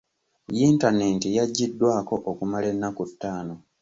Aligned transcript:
Yintaneeti 0.57 1.27
yaggiddwako 1.37 2.15
okumala 2.29 2.65
ennaku 2.73 3.03
ttaano. 3.11 3.55